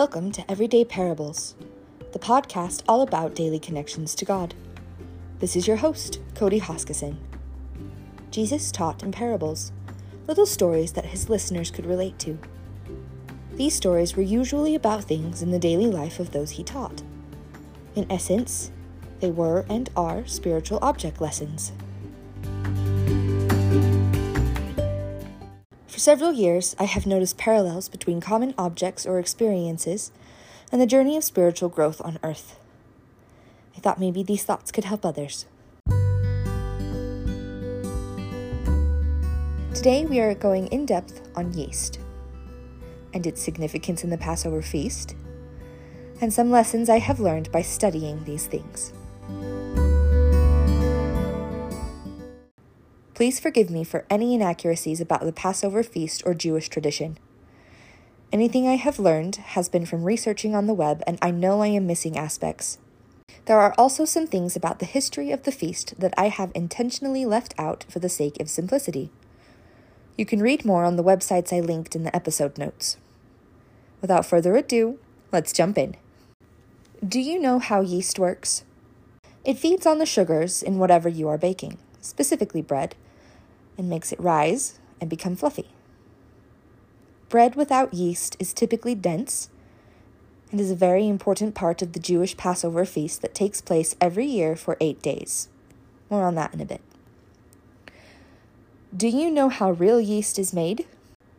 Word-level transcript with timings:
Welcome 0.00 0.32
to 0.32 0.50
Everyday 0.50 0.86
Parables, 0.86 1.54
the 2.14 2.18
podcast 2.18 2.82
all 2.88 3.02
about 3.02 3.34
daily 3.34 3.58
connections 3.58 4.14
to 4.14 4.24
God. 4.24 4.54
This 5.40 5.54
is 5.54 5.66
your 5.66 5.76
host, 5.76 6.20
Cody 6.34 6.58
Hoskison. 6.58 7.18
Jesus 8.30 8.72
taught 8.72 9.02
in 9.02 9.12
parables, 9.12 9.72
little 10.26 10.46
stories 10.46 10.94
that 10.94 11.04
his 11.04 11.28
listeners 11.28 11.70
could 11.70 11.84
relate 11.84 12.18
to. 12.20 12.38
These 13.52 13.74
stories 13.74 14.16
were 14.16 14.22
usually 14.22 14.74
about 14.74 15.04
things 15.04 15.42
in 15.42 15.50
the 15.50 15.58
daily 15.58 15.88
life 15.88 16.18
of 16.18 16.30
those 16.30 16.52
he 16.52 16.64
taught. 16.64 17.02
In 17.94 18.10
essence, 18.10 18.70
they 19.20 19.30
were 19.30 19.66
and 19.68 19.90
are 19.94 20.26
spiritual 20.26 20.78
object 20.80 21.20
lessons. 21.20 21.72
For 26.00 26.04
several 26.04 26.32
years, 26.32 26.74
I 26.78 26.84
have 26.84 27.04
noticed 27.04 27.36
parallels 27.36 27.90
between 27.90 28.22
common 28.22 28.54
objects 28.56 29.04
or 29.04 29.18
experiences 29.18 30.10
and 30.72 30.80
the 30.80 30.86
journey 30.86 31.14
of 31.18 31.24
spiritual 31.24 31.68
growth 31.68 32.00
on 32.00 32.18
earth. 32.22 32.58
I 33.76 33.80
thought 33.80 34.00
maybe 34.00 34.22
these 34.22 34.42
thoughts 34.42 34.72
could 34.72 34.84
help 34.84 35.04
others. 35.04 35.44
Today, 39.74 40.06
we 40.06 40.20
are 40.20 40.32
going 40.32 40.68
in 40.68 40.86
depth 40.86 41.20
on 41.36 41.52
yeast 41.52 42.00
and 43.12 43.26
its 43.26 43.42
significance 43.42 44.02
in 44.02 44.08
the 44.08 44.16
Passover 44.16 44.62
feast, 44.62 45.14
and 46.22 46.32
some 46.32 46.50
lessons 46.50 46.88
I 46.88 47.00
have 47.00 47.20
learned 47.20 47.52
by 47.52 47.60
studying 47.60 48.24
these 48.24 48.46
things. 48.46 48.94
Please 53.20 53.38
forgive 53.38 53.68
me 53.68 53.84
for 53.84 54.06
any 54.08 54.34
inaccuracies 54.34 54.98
about 54.98 55.20
the 55.20 55.30
Passover 55.30 55.82
feast 55.82 56.22
or 56.24 56.32
Jewish 56.32 56.70
tradition. 56.70 57.18
Anything 58.32 58.66
I 58.66 58.76
have 58.76 58.98
learned 58.98 59.36
has 59.36 59.68
been 59.68 59.84
from 59.84 60.04
researching 60.04 60.54
on 60.54 60.66
the 60.66 60.72
web, 60.72 61.02
and 61.06 61.18
I 61.20 61.30
know 61.30 61.60
I 61.60 61.66
am 61.66 61.86
missing 61.86 62.16
aspects. 62.16 62.78
There 63.44 63.60
are 63.60 63.74
also 63.76 64.06
some 64.06 64.26
things 64.26 64.56
about 64.56 64.78
the 64.78 64.86
history 64.86 65.32
of 65.32 65.42
the 65.42 65.52
feast 65.52 66.00
that 66.00 66.14
I 66.16 66.28
have 66.28 66.50
intentionally 66.54 67.26
left 67.26 67.52
out 67.58 67.84
for 67.90 67.98
the 67.98 68.08
sake 68.08 68.40
of 68.40 68.48
simplicity. 68.48 69.10
You 70.16 70.24
can 70.24 70.40
read 70.40 70.64
more 70.64 70.86
on 70.86 70.96
the 70.96 71.04
websites 71.04 71.54
I 71.54 71.60
linked 71.60 71.94
in 71.94 72.04
the 72.04 72.16
episode 72.16 72.56
notes. 72.56 72.96
Without 74.00 74.24
further 74.24 74.56
ado, 74.56 74.98
let's 75.30 75.52
jump 75.52 75.76
in. 75.76 75.94
Do 77.06 77.20
you 77.20 77.38
know 77.38 77.58
how 77.58 77.82
yeast 77.82 78.18
works? 78.18 78.64
It 79.44 79.58
feeds 79.58 79.84
on 79.84 79.98
the 79.98 80.06
sugars 80.06 80.62
in 80.62 80.78
whatever 80.78 81.10
you 81.10 81.28
are 81.28 81.36
baking, 81.36 81.76
specifically 82.00 82.62
bread, 82.62 82.94
and 83.80 83.88
makes 83.88 84.12
it 84.12 84.20
rise 84.20 84.78
and 85.00 85.08
become 85.08 85.34
fluffy. 85.34 85.70
Bread 87.30 87.56
without 87.56 87.94
yeast 87.94 88.36
is 88.38 88.52
typically 88.52 88.94
dense 88.94 89.48
and 90.50 90.60
is 90.60 90.70
a 90.70 90.76
very 90.76 91.08
important 91.08 91.54
part 91.54 91.80
of 91.80 91.94
the 91.94 92.00
Jewish 92.00 92.36
Passover 92.36 92.84
feast 92.84 93.22
that 93.22 93.34
takes 93.34 93.60
place 93.60 93.96
every 94.00 94.26
year 94.26 94.54
for 94.54 94.76
eight 94.80 95.00
days. 95.00 95.48
More 96.10 96.24
on 96.24 96.34
that 96.34 96.52
in 96.52 96.60
a 96.60 96.66
bit. 96.66 96.82
Do 98.94 99.08
you 99.08 99.30
know 99.30 99.48
how 99.48 99.70
real 99.70 100.00
yeast 100.00 100.38
is 100.38 100.52
made? 100.52 100.86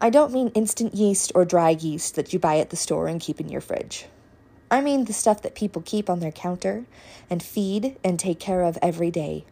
I 0.00 0.08
don't 0.08 0.32
mean 0.32 0.48
instant 0.54 0.94
yeast 0.94 1.32
or 1.34 1.44
dry 1.44 1.70
yeast 1.70 2.14
that 2.14 2.32
you 2.32 2.38
buy 2.38 2.58
at 2.58 2.70
the 2.70 2.76
store 2.76 3.08
and 3.08 3.20
keep 3.20 3.40
in 3.40 3.48
your 3.48 3.60
fridge. 3.60 4.06
I 4.70 4.80
mean 4.80 5.04
the 5.04 5.12
stuff 5.12 5.42
that 5.42 5.54
people 5.54 5.82
keep 5.84 6.08
on 6.08 6.20
their 6.20 6.32
counter 6.32 6.86
and 7.28 7.42
feed 7.42 7.98
and 8.02 8.18
take 8.18 8.40
care 8.40 8.62
of 8.62 8.78
every 8.80 9.10
day. 9.10 9.44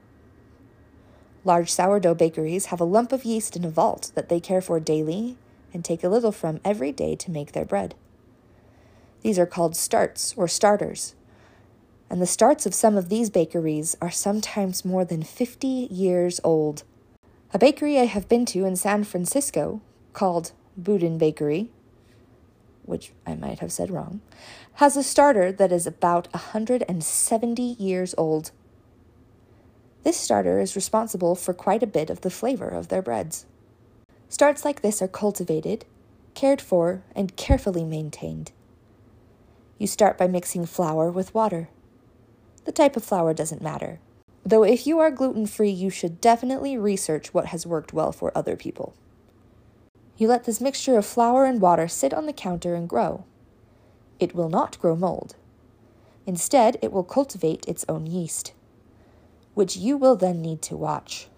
Large 1.45 1.71
sourdough 1.71 2.15
bakeries 2.15 2.67
have 2.67 2.81
a 2.81 2.85
lump 2.85 3.13
of 3.13 3.25
yeast 3.25 3.57
in 3.57 3.65
a 3.65 3.71
vault 3.71 4.13
that 4.15 4.29
they 4.29 4.41
care 4.41 4.61
for 4.61 4.79
daily 4.79 5.37
and 5.73 5.85
take 5.85 6.05
a 6.05 6.09
little 6.09 6.33
from 6.33 6.61
every 6.65 6.93
day 6.93 7.17
to 7.17 7.31
make 7.31 7.53
their 7.53 7.65
bread. 7.65 7.95
These 9.23 9.39
are 9.39 9.47
called 9.47 9.77
starts 9.77 10.35
or 10.37 10.49
starters. 10.49 11.15
And 12.11 12.21
the 12.21 12.27
starts 12.27 12.67
of 12.67 12.75
some 12.75 12.97
of 12.97 13.09
these 13.09 13.31
bakeries 13.31 13.97
are 14.03 14.11
sometimes 14.11 14.85
more 14.85 15.05
than 15.05 15.23
50 15.23 15.67
years 15.67 16.41
old. 16.43 16.83
A 17.55 17.59
bakery 17.59 17.99
I 17.99 18.05
have 18.07 18.29
been 18.29 18.45
to 18.47 18.65
in 18.65 18.77
San 18.77 19.05
Francisco, 19.05 19.81
called 20.13 20.53
Boudin 20.77 21.19
Bakery, 21.19 21.71
which 22.85 23.13
I 23.27 23.35
might 23.35 23.61
have 23.61 23.73
said 23.73 23.91
wrong, 23.91 24.21
has 24.75 24.97
a 24.97 25.03
starter 25.03 25.53
that 25.53 25.73
is 25.73 25.87
about 25.87 26.33
170 26.33 27.63
years 27.63 28.15
old. 28.19 28.51
This 30.03 30.17
starter 30.17 30.59
is 30.61 30.77
responsible 30.77 31.35
for 31.35 31.53
quite 31.53 31.83
a 31.83 31.87
bit 31.87 32.09
of 32.09 32.23
the 32.23 32.31
flavor 32.31 32.69
of 32.69 32.89
their 32.89 33.03
breads. 33.03 33.45
Starts 34.31 34.65
like 34.65 34.81
this 34.81 35.03
are 35.03 35.09
cultivated, 35.09 35.85
cared 36.35 36.61
for, 36.61 37.03
and 37.15 37.37
carefully 37.37 37.85
maintained. 37.85 38.53
You 39.79 39.87
start 39.87 40.17
by 40.17 40.27
mixing 40.27 40.65
flour 40.65 41.11
with 41.11 41.35
water. 41.35 41.69
The 42.65 42.73
type 42.73 42.97
of 42.97 43.05
flour 43.05 43.35
doesn't 43.35 43.63
matter, 43.63 44.01
though 44.45 44.63
if 44.63 44.87
you 44.87 44.99
are 45.01 45.11
gluten 45.11 45.47
free, 45.47 45.71
you 45.71 45.91
should 45.91 46.21
definitely 46.21 46.79
research 46.79 47.35
what 47.35 47.47
has 47.47 47.67
worked 47.67 47.93
well 47.93 48.13
for 48.13 48.37
other 48.37 48.57
people. 48.57 48.95
You 50.17 50.29
let 50.29 50.45
this 50.45 50.61
mixture 50.61 50.97
of 50.97 51.05
flour 51.05 51.45
and 51.45 51.61
water 51.61 51.89
sit 51.89 52.15
on 52.15 52.27
the 52.27 52.33
counter 52.33 52.75
and 52.75 52.89
grow. 52.89 53.25
It 54.19 54.35
will 54.35 54.51
not 54.51 54.79
grow 54.79 54.97
mold. 54.97 55.37
Instead, 56.27 56.79
it 56.81 56.93
will 56.93 57.05
cultivate 57.05 57.67
its 57.67 57.85
own 57.89 58.07
yeast 58.07 58.53
which 59.55 59.77
you 59.77 59.97
will 59.97 60.17
then 60.17 60.41
need 60.41 60.63
to 60.63 60.77
watch. 60.77 61.29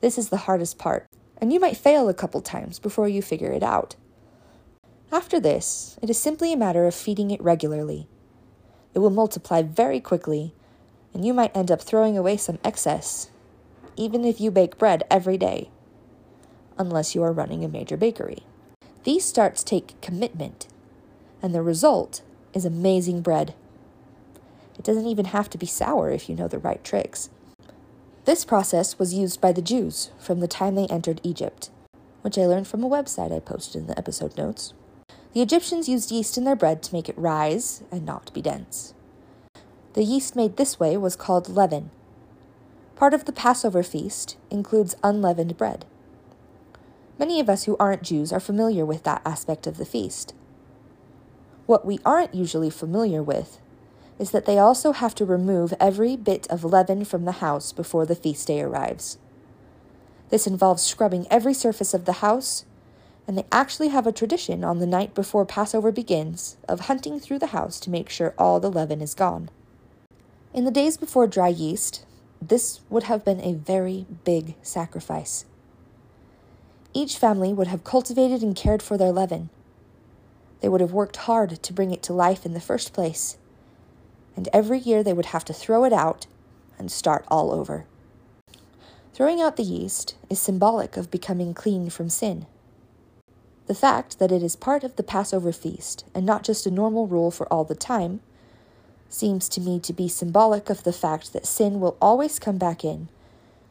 This 0.00 0.18
is 0.18 0.28
the 0.28 0.48
hardest 0.48 0.78
part, 0.78 1.06
and 1.38 1.52
you 1.52 1.60
might 1.60 1.76
fail 1.76 2.08
a 2.08 2.14
couple 2.14 2.40
times 2.40 2.78
before 2.78 3.08
you 3.08 3.22
figure 3.22 3.52
it 3.52 3.62
out. 3.62 3.96
After 5.12 5.38
this, 5.38 5.98
it 6.00 6.08
is 6.08 6.18
simply 6.18 6.52
a 6.52 6.56
matter 6.56 6.86
of 6.86 6.94
feeding 6.94 7.30
it 7.30 7.42
regularly. 7.42 8.08
It 8.94 9.00
will 9.00 9.10
multiply 9.10 9.62
very 9.62 10.00
quickly, 10.00 10.54
and 11.14 11.24
you 11.24 11.34
might 11.34 11.56
end 11.56 11.70
up 11.70 11.82
throwing 11.82 12.16
away 12.16 12.36
some 12.36 12.58
excess, 12.64 13.30
even 13.96 14.24
if 14.24 14.40
you 14.40 14.50
bake 14.50 14.78
bread 14.78 15.04
every 15.10 15.36
day, 15.36 15.70
unless 16.78 17.14
you 17.14 17.22
are 17.22 17.32
running 17.32 17.64
a 17.64 17.68
major 17.68 17.96
bakery. 17.96 18.44
These 19.04 19.24
starts 19.24 19.62
take 19.62 20.00
commitment, 20.00 20.68
and 21.42 21.54
the 21.54 21.62
result 21.62 22.22
is 22.54 22.64
amazing 22.64 23.20
bread. 23.20 23.54
It 24.78 24.84
doesn't 24.84 25.06
even 25.06 25.26
have 25.26 25.50
to 25.50 25.58
be 25.58 25.66
sour 25.66 26.10
if 26.10 26.28
you 26.28 26.34
know 26.34 26.48
the 26.48 26.58
right 26.58 26.82
tricks. 26.82 27.30
This 28.24 28.44
process 28.44 28.98
was 28.98 29.14
used 29.14 29.40
by 29.40 29.52
the 29.52 29.62
Jews 29.62 30.10
from 30.18 30.40
the 30.40 30.48
time 30.48 30.74
they 30.74 30.86
entered 30.86 31.20
Egypt, 31.24 31.70
which 32.22 32.38
I 32.38 32.46
learned 32.46 32.68
from 32.68 32.84
a 32.84 32.88
website 32.88 33.34
I 33.34 33.40
posted 33.40 33.82
in 33.82 33.86
the 33.88 33.98
episode 33.98 34.36
notes. 34.36 34.74
The 35.32 35.42
Egyptians 35.42 35.88
used 35.88 36.12
yeast 36.12 36.38
in 36.38 36.44
their 36.44 36.56
bread 36.56 36.82
to 36.84 36.94
make 36.94 37.08
it 37.08 37.18
rise 37.18 37.82
and 37.90 38.04
not 38.04 38.32
be 38.32 38.42
dense. 38.42 38.94
The 39.94 40.04
yeast 40.04 40.36
made 40.36 40.56
this 40.56 40.78
way 40.78 40.96
was 40.96 41.16
called 41.16 41.48
leaven. 41.48 41.90
Part 42.96 43.14
of 43.14 43.24
the 43.24 43.32
Passover 43.32 43.82
feast 43.82 44.36
includes 44.50 44.94
unleavened 45.02 45.56
bread. 45.56 45.84
Many 47.18 47.40
of 47.40 47.48
us 47.48 47.64
who 47.64 47.76
aren't 47.78 48.02
Jews 48.02 48.32
are 48.32 48.40
familiar 48.40 48.86
with 48.86 49.02
that 49.02 49.22
aspect 49.24 49.66
of 49.66 49.76
the 49.76 49.84
feast. 49.84 50.34
What 51.66 51.84
we 51.84 51.98
aren't 52.04 52.34
usually 52.34 52.70
familiar 52.70 53.22
with 53.22 53.58
is 54.18 54.30
that 54.30 54.46
they 54.46 54.58
also 54.58 54.92
have 54.92 55.14
to 55.16 55.24
remove 55.24 55.74
every 55.80 56.16
bit 56.16 56.46
of 56.48 56.64
leaven 56.64 57.04
from 57.04 57.24
the 57.24 57.32
house 57.32 57.72
before 57.72 58.06
the 58.06 58.14
feast 58.14 58.46
day 58.46 58.60
arrives. 58.60 59.18
This 60.30 60.46
involves 60.46 60.82
scrubbing 60.82 61.26
every 61.30 61.54
surface 61.54 61.92
of 61.92 62.04
the 62.04 62.14
house, 62.14 62.64
and 63.26 63.36
they 63.36 63.44
actually 63.52 63.88
have 63.88 64.06
a 64.06 64.12
tradition 64.12 64.64
on 64.64 64.78
the 64.78 64.86
night 64.86 65.14
before 65.14 65.44
Passover 65.44 65.92
begins 65.92 66.56
of 66.68 66.80
hunting 66.80 67.20
through 67.20 67.38
the 67.38 67.48
house 67.48 67.78
to 67.80 67.90
make 67.90 68.08
sure 68.08 68.34
all 68.38 68.58
the 68.60 68.70
leaven 68.70 69.00
is 69.00 69.14
gone. 69.14 69.50
In 70.54 70.64
the 70.64 70.70
days 70.70 70.96
before 70.96 71.26
dry 71.26 71.48
yeast, 71.48 72.04
this 72.40 72.80
would 72.90 73.04
have 73.04 73.24
been 73.24 73.40
a 73.40 73.54
very 73.54 74.06
big 74.24 74.54
sacrifice. 74.62 75.44
Each 76.94 77.16
family 77.16 77.52
would 77.52 77.68
have 77.68 77.84
cultivated 77.84 78.42
and 78.42 78.54
cared 78.54 78.82
for 78.82 78.98
their 78.98 79.12
leaven. 79.12 79.50
They 80.60 80.68
would 80.68 80.80
have 80.80 80.92
worked 80.92 81.16
hard 81.16 81.62
to 81.62 81.72
bring 81.72 81.90
it 81.92 82.02
to 82.04 82.12
life 82.12 82.44
in 82.44 82.52
the 82.52 82.60
first 82.60 82.92
place 82.92 83.38
and 84.36 84.48
every 84.52 84.78
year 84.78 85.02
they 85.02 85.12
would 85.12 85.26
have 85.26 85.44
to 85.46 85.52
throw 85.52 85.84
it 85.84 85.92
out 85.92 86.26
and 86.78 86.90
start 86.90 87.24
all 87.28 87.52
over. 87.52 87.84
Throwing 89.14 89.40
out 89.40 89.56
the 89.56 89.62
yeast 89.62 90.16
is 90.30 90.40
symbolic 90.40 90.96
of 90.96 91.10
becoming 91.10 91.52
clean 91.52 91.90
from 91.90 92.08
sin. 92.08 92.46
The 93.66 93.74
fact 93.74 94.18
that 94.18 94.32
it 94.32 94.42
is 94.42 94.56
part 94.56 94.84
of 94.84 94.96
the 94.96 95.02
Passover 95.02 95.52
feast 95.52 96.04
and 96.14 96.26
not 96.26 96.42
just 96.42 96.66
a 96.66 96.70
normal 96.70 97.06
rule 97.06 97.30
for 97.30 97.50
all 97.52 97.64
the 97.64 97.74
time 97.74 98.20
seems 99.08 99.48
to 99.50 99.60
me 99.60 99.78
to 99.80 99.92
be 99.92 100.08
symbolic 100.08 100.70
of 100.70 100.84
the 100.84 100.92
fact 100.92 101.32
that 101.32 101.46
sin 101.46 101.78
will 101.78 101.96
always 102.00 102.38
come 102.38 102.58
back 102.58 102.84
in, 102.84 103.08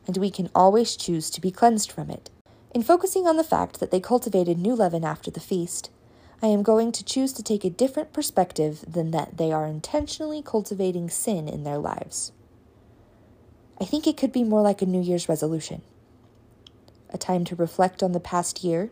and 0.08 0.18
we 0.18 0.30
can 0.30 0.50
always 0.54 0.96
choose 0.96 1.30
to 1.32 1.42
be 1.42 1.52
cleansed 1.52 1.92
from 1.92 2.10
it. 2.10 2.30
In 2.74 2.84
focusing 2.84 3.28
on 3.28 3.38
the 3.38 3.44
fact 3.44 3.80
that 3.80 3.92
they 3.92 4.00
cultivated 4.00 4.58
new 4.58 4.76
leaven 4.76 5.04
after 5.04 5.30
the 5.30 5.40
feast, 5.40 5.90
I 6.44 6.48
am 6.48 6.64
going 6.64 6.92
to 6.94 7.06
choose 7.06 7.34
to 7.34 7.44
take 7.44 7.64
a 7.64 7.70
different 7.70 8.14
perspective 8.14 8.84
than 8.88 9.12
that 9.12 9.38
they 9.38 9.52
are 9.52 9.68
intentionally 9.68 10.42
cultivating 10.42 11.08
sin 11.08 11.48
in 11.48 11.64
their 11.64 11.78
lives. 11.78 12.32
I 13.80 13.86
think 13.86 14.08
it 14.08 14.18
could 14.18 14.32
be 14.32 14.44
more 14.44 14.62
like 14.62 14.82
a 14.82 14.88
New 14.88 15.02
Year's 15.02 15.30
resolution 15.30 15.82
a 17.14 17.18
time 17.18 17.44
to 17.44 17.56
reflect 17.56 18.02
on 18.02 18.14
the 18.14 18.22
past 18.22 18.64
year 18.64 18.90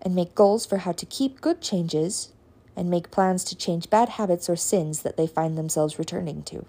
and 0.00 0.14
make 0.14 0.34
goals 0.34 0.64
for 0.64 0.78
how 0.78 0.92
to 0.92 1.04
keep 1.04 1.40
good 1.40 1.60
changes 1.60 2.32
and 2.76 2.88
make 2.88 3.10
plans 3.10 3.42
to 3.42 3.56
change 3.56 3.90
bad 3.90 4.10
habits 4.10 4.48
or 4.48 4.54
sins 4.54 5.02
that 5.02 5.16
they 5.16 5.26
find 5.26 5.58
themselves 5.58 5.98
returning 5.98 6.40
to. 6.44 6.64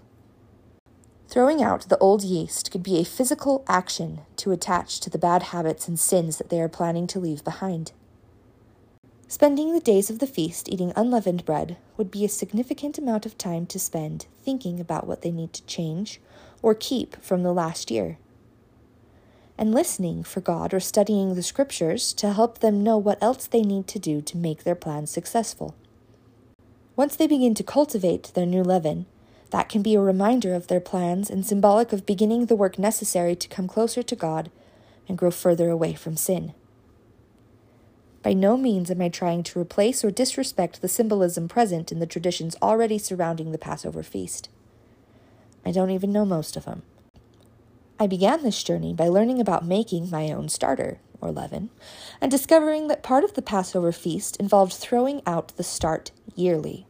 Throwing 1.28 1.62
out 1.62 1.88
the 1.88 1.98
old 1.98 2.24
yeast 2.24 2.72
could 2.72 2.82
be 2.82 2.98
a 2.98 3.04
physical 3.04 3.64
action 3.68 4.22
to 4.38 4.50
attach 4.50 4.98
to 4.98 5.08
the 5.08 5.16
bad 5.16 5.44
habits 5.44 5.86
and 5.86 5.98
sins 5.98 6.38
that 6.38 6.50
they 6.50 6.60
are 6.60 6.68
planning 6.68 7.06
to 7.06 7.20
leave 7.20 7.44
behind. 7.44 7.92
Spending 9.30 9.72
the 9.72 9.78
days 9.78 10.10
of 10.10 10.18
the 10.18 10.26
feast 10.26 10.68
eating 10.68 10.92
unleavened 10.96 11.44
bread 11.44 11.76
would 11.96 12.10
be 12.10 12.24
a 12.24 12.28
significant 12.28 12.98
amount 12.98 13.24
of 13.24 13.38
time 13.38 13.64
to 13.64 13.78
spend 13.78 14.26
thinking 14.44 14.80
about 14.80 15.06
what 15.06 15.22
they 15.22 15.30
need 15.30 15.52
to 15.52 15.64
change 15.66 16.20
or 16.62 16.74
keep 16.74 17.14
from 17.22 17.44
the 17.44 17.52
last 17.52 17.92
year. 17.92 18.18
And 19.56 19.72
listening 19.72 20.24
for 20.24 20.40
God 20.40 20.74
or 20.74 20.80
studying 20.80 21.36
the 21.36 21.44
scriptures 21.44 22.12
to 22.14 22.32
help 22.32 22.58
them 22.58 22.82
know 22.82 22.98
what 22.98 23.22
else 23.22 23.46
they 23.46 23.62
need 23.62 23.86
to 23.86 24.00
do 24.00 24.20
to 24.20 24.36
make 24.36 24.64
their 24.64 24.74
plans 24.74 25.12
successful. 25.12 25.76
Once 26.96 27.14
they 27.14 27.28
begin 27.28 27.54
to 27.54 27.62
cultivate 27.62 28.32
their 28.34 28.46
new 28.46 28.64
leaven, 28.64 29.06
that 29.50 29.68
can 29.68 29.80
be 29.80 29.94
a 29.94 30.00
reminder 30.00 30.54
of 30.54 30.66
their 30.66 30.80
plans 30.80 31.30
and 31.30 31.46
symbolic 31.46 31.92
of 31.92 32.04
beginning 32.04 32.46
the 32.46 32.56
work 32.56 32.80
necessary 32.80 33.36
to 33.36 33.46
come 33.46 33.68
closer 33.68 34.02
to 34.02 34.16
God 34.16 34.50
and 35.08 35.16
grow 35.16 35.30
further 35.30 35.70
away 35.70 35.94
from 35.94 36.16
sin. 36.16 36.52
By 38.22 38.34
no 38.34 38.56
means 38.56 38.90
am 38.90 39.00
I 39.00 39.08
trying 39.08 39.42
to 39.44 39.58
replace 39.58 40.04
or 40.04 40.10
disrespect 40.10 40.82
the 40.82 40.88
symbolism 40.88 41.48
present 41.48 41.90
in 41.90 42.00
the 42.00 42.06
traditions 42.06 42.54
already 42.60 42.98
surrounding 42.98 43.50
the 43.50 43.58
Passover 43.58 44.02
feast. 44.02 44.50
I 45.64 45.72
don't 45.72 45.90
even 45.90 46.12
know 46.12 46.24
most 46.24 46.56
of 46.56 46.66
them. 46.66 46.82
I 47.98 48.06
began 48.06 48.42
this 48.42 48.62
journey 48.62 48.92
by 48.92 49.08
learning 49.08 49.40
about 49.40 49.64
making 49.64 50.10
my 50.10 50.32
own 50.32 50.48
starter, 50.48 50.98
or 51.20 51.30
leaven, 51.30 51.70
and 52.20 52.30
discovering 52.30 52.88
that 52.88 53.02
part 53.02 53.24
of 53.24 53.34
the 53.34 53.42
Passover 53.42 53.92
feast 53.92 54.36
involved 54.36 54.72
throwing 54.72 55.22
out 55.26 55.56
the 55.56 55.62
start 55.62 56.10
yearly. 56.34 56.86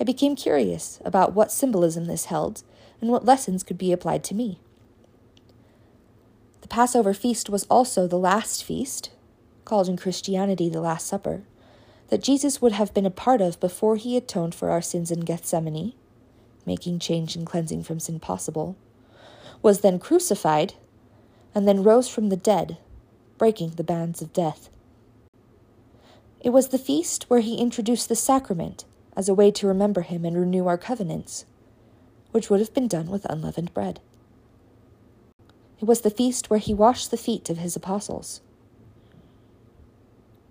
I 0.00 0.04
became 0.04 0.34
curious 0.34 1.00
about 1.04 1.34
what 1.34 1.52
symbolism 1.52 2.06
this 2.06 2.26
held 2.26 2.62
and 3.00 3.10
what 3.10 3.24
lessons 3.24 3.62
could 3.62 3.78
be 3.78 3.92
applied 3.92 4.24
to 4.24 4.34
me. 4.34 4.58
The 6.62 6.68
Passover 6.68 7.14
feast 7.14 7.50
was 7.50 7.64
also 7.64 8.06
the 8.06 8.18
last 8.18 8.64
feast, 8.64 9.10
called 9.64 9.88
in 9.88 9.96
Christianity 9.96 10.68
the 10.68 10.80
Last 10.80 11.06
Supper, 11.06 11.42
that 12.08 12.22
Jesus 12.22 12.60
would 12.60 12.72
have 12.72 12.92
been 12.92 13.06
a 13.06 13.10
part 13.10 13.40
of 13.40 13.60
before 13.60 13.96
he 13.96 14.16
atoned 14.16 14.54
for 14.54 14.70
our 14.70 14.82
sins 14.82 15.10
in 15.10 15.20
Gethsemane, 15.20 15.94
making 16.66 16.98
change 16.98 17.36
and 17.36 17.46
cleansing 17.46 17.82
from 17.82 18.00
sin 18.00 18.20
possible, 18.20 18.76
was 19.62 19.80
then 19.80 19.98
crucified, 19.98 20.74
and 21.54 21.66
then 21.66 21.82
rose 21.82 22.08
from 22.08 22.28
the 22.28 22.36
dead, 22.36 22.78
breaking 23.38 23.70
the 23.70 23.84
bands 23.84 24.20
of 24.20 24.32
death. 24.32 24.68
It 26.40 26.50
was 26.50 26.68
the 26.68 26.78
feast 26.78 27.24
where 27.28 27.40
he 27.40 27.56
introduced 27.58 28.08
the 28.08 28.16
sacrament 28.16 28.84
as 29.16 29.28
a 29.28 29.34
way 29.34 29.50
to 29.52 29.66
remember 29.66 30.00
him 30.00 30.24
and 30.24 30.36
renew 30.36 30.66
our 30.66 30.78
covenants, 30.78 31.44
which 32.32 32.50
would 32.50 32.60
have 32.60 32.74
been 32.74 32.88
done 32.88 33.10
with 33.10 33.24
unleavened 33.26 33.72
bread. 33.74 34.00
It 35.80 35.84
was 35.84 36.00
the 36.00 36.10
feast 36.10 36.50
where 36.50 36.58
he 36.58 36.74
washed 36.74 37.10
the 37.10 37.16
feet 37.16 37.50
of 37.50 37.58
his 37.58 37.76
apostles. 37.76 38.40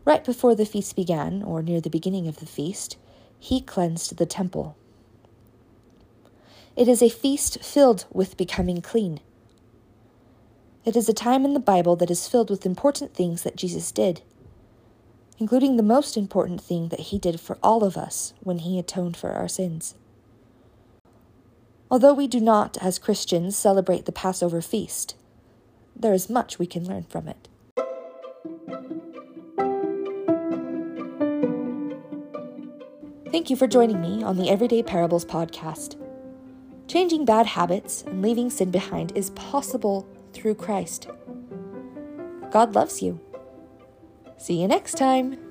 Right 0.06 0.24
before 0.24 0.56
the 0.56 0.66
feast 0.66 0.96
began, 0.96 1.44
or 1.44 1.62
near 1.62 1.82
the 1.82 1.90
beginning 1.90 2.28
of 2.28 2.38
the 2.38 2.46
feast, 2.46 2.98
he 3.40 3.62
cleansed 3.62 4.18
the 4.18 4.26
temple. 4.26 4.76
It 6.76 6.88
is 6.88 7.02
a 7.02 7.10
feast 7.10 7.64
filled 7.64 8.06
with 8.12 8.38
becoming 8.38 8.82
clean. 8.82 9.20
It 10.86 10.96
is 10.96 11.08
a 11.08 11.14
time 11.14 11.46
in 11.46 11.54
the 11.54 11.60
Bible 11.60 11.96
that 11.98 12.10
is 12.10 12.28
filled 12.28 12.50
with 12.50 12.66
important 12.66 13.14
things 13.14 13.44
that 13.44 13.56
Jesus 13.56 13.92
did 13.92 14.22
including 15.42 15.76
the 15.76 15.82
most 15.82 16.18
important 16.18 16.62
thing 16.62 16.90
that 16.90 17.00
he 17.00 17.18
did 17.18 17.40
for 17.40 17.58
all 17.64 17.84
of 17.84 17.98
us 17.98 18.36
when 18.42 18.60
he 18.60 18.78
atoned 18.78 19.18
for 19.18 19.32
our 19.32 19.48
sins. 19.48 19.96
Although 21.90 22.14
we 22.14 22.28
do 22.28 22.40
not, 22.40 22.78
as 22.80 23.00
Christians, 23.00 23.58
celebrate 23.58 24.06
the 24.06 24.12
Passover 24.12 24.62
feast, 24.62 25.16
there 25.96 26.14
is 26.14 26.30
much 26.30 26.60
we 26.60 26.68
can 26.68 26.88
learn 26.88 27.06
from 27.06 27.28
it. 27.28 27.48
Thank 33.42 33.50
you 33.50 33.58
for 33.58 33.66
joining 33.66 34.00
me 34.00 34.22
on 34.22 34.38
the 34.38 34.52
Everyday 34.52 34.84
Parables 34.84 35.26
podcast. 35.26 35.96
Changing 36.88 37.26
bad 37.26 37.48
habits 37.48 38.04
and 38.04 38.22
leaving 38.22 38.52
sin 38.52 38.70
behind 38.70 39.18
is 39.18 39.32
possible 39.32 40.08
through 40.32 40.54
Christ. 40.54 41.08
God 42.52 42.76
loves 42.76 43.02
you. 43.02 43.20
See 44.38 44.62
you 44.62 44.68
next 44.68 44.96
time. 44.96 45.51